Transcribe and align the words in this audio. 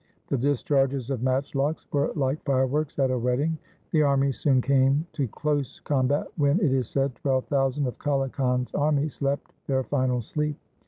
The 0.29 0.37
discharges 0.39 1.11
of 1.11 1.21
matchlocks 1.21 1.85
were 1.91 2.11
like 2.15 2.43
fireworks 2.43 2.97
at 2.97 3.11
a 3.11 3.19
wedding. 3.19 3.59
The 3.91 4.01
armies 4.01 4.39
soon 4.39 4.59
came, 4.59 5.05
to 5.13 5.27
close 5.27 5.79
com 5.81 6.07
bat 6.07 6.25
when, 6.37 6.59
it 6.59 6.73
is 6.73 6.89
said, 6.89 7.13
twelve 7.13 7.45
thousand 7.45 7.85
of 7.85 7.99
Kale 7.99 8.27
Khan's 8.29 8.73
army 8.73 9.09
slept 9.09 9.53
their 9.67 9.83
final 9.83 10.19
sleep. 10.19 10.57